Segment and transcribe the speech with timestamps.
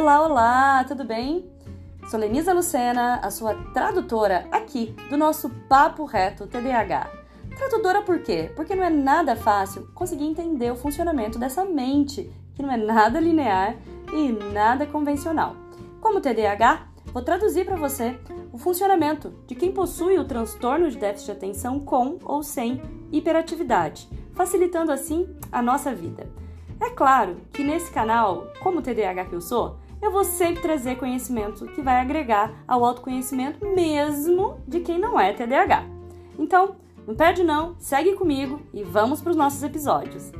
[0.00, 1.44] Olá, olá, tudo bem?
[2.08, 7.10] Sou Lenisa Lucena, a sua tradutora aqui do nosso Papo Reto TDAH.
[7.56, 8.48] Tradutora por quê?
[8.54, 13.18] Porque não é nada fácil conseguir entender o funcionamento dessa mente, que não é nada
[13.18, 13.74] linear
[14.12, 15.56] e nada convencional.
[16.00, 18.16] Como TDAH, vou traduzir para você
[18.52, 22.80] o funcionamento de quem possui o transtorno de déficit de atenção com ou sem
[23.10, 26.37] hiperatividade, facilitando assim a nossa vida.
[26.80, 31.66] É claro que nesse canal, como TDAH que eu sou, eu vou sempre trazer conhecimento
[31.66, 35.84] que vai agregar ao autoconhecimento mesmo de quem não é TDAH.
[36.38, 40.30] Então, não perde não, segue comigo e vamos para os nossos episódios.